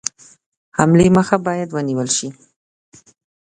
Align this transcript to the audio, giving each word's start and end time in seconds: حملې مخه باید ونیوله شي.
حملې 0.77 1.07
مخه 1.17 1.37
باید 1.45 1.69
ونیوله 1.71 2.13
شي. 2.17 2.29